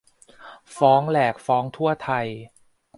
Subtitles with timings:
[0.77, 2.27] ฟ้องแหลกฟ้องทั่วไทย